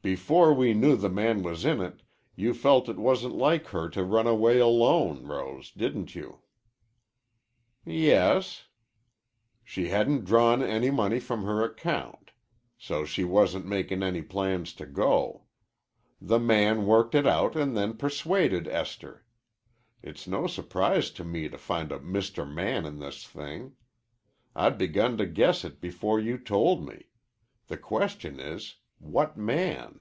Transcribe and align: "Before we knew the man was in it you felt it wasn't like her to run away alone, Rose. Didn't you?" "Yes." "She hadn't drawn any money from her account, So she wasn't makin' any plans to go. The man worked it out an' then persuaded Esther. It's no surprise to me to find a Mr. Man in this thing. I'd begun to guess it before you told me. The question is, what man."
"Before 0.00 0.54
we 0.54 0.72
knew 0.74 0.96
the 0.96 1.10
man 1.10 1.42
was 1.42 1.66
in 1.66 1.80
it 1.82 2.02
you 2.34 2.54
felt 2.54 2.88
it 2.88 2.96
wasn't 2.96 3.34
like 3.34 3.66
her 3.66 3.90
to 3.90 4.02
run 4.04 4.26
away 4.28 4.58
alone, 4.58 5.26
Rose. 5.26 5.70
Didn't 5.72 6.14
you?" 6.14 6.40
"Yes." 7.84 8.68
"She 9.64 9.88
hadn't 9.88 10.24
drawn 10.24 10.62
any 10.62 10.90
money 10.90 11.18
from 11.18 11.42
her 11.44 11.62
account, 11.62 12.30
So 12.78 13.04
she 13.04 13.22
wasn't 13.24 13.66
makin' 13.66 14.02
any 14.02 14.22
plans 14.22 14.72
to 14.74 14.86
go. 14.86 15.42
The 16.20 16.38
man 16.38 16.86
worked 16.86 17.14
it 17.14 17.26
out 17.26 17.56
an' 17.56 17.74
then 17.74 17.94
persuaded 17.94 18.66
Esther. 18.68 19.26
It's 20.00 20.26
no 20.26 20.46
surprise 20.46 21.10
to 21.10 21.24
me 21.24 21.48
to 21.50 21.58
find 21.58 21.90
a 21.92 21.98
Mr. 21.98 22.50
Man 22.50 22.86
in 22.86 22.98
this 23.00 23.26
thing. 23.26 23.74
I'd 24.54 24.78
begun 24.78 25.18
to 25.18 25.26
guess 25.26 25.64
it 25.64 25.82
before 25.82 26.18
you 26.20 26.38
told 26.38 26.86
me. 26.86 27.08
The 27.66 27.76
question 27.76 28.38
is, 28.40 28.76
what 29.00 29.36
man." 29.36 30.00